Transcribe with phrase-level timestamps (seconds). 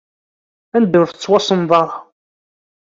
[0.75, 1.97] Anda ur tettwasenḍ ara.